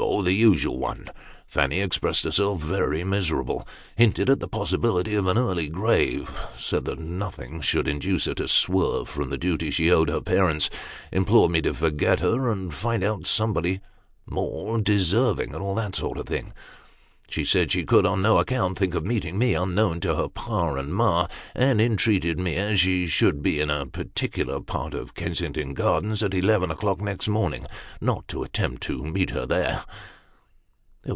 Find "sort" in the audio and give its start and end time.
15.96-16.16